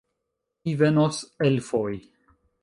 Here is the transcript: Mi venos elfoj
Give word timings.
Mi 0.69 0.73
venos 0.79 1.19
elfoj 1.51 1.93